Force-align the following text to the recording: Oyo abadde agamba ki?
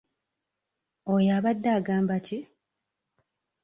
Oyo 1.13 1.29
abadde 1.37 1.69
agamba 1.77 2.17
ki? 2.25 2.39